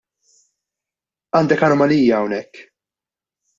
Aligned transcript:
Għandek 1.41 1.63
anomalija 1.69 2.17
hawnhekk. 2.25 2.65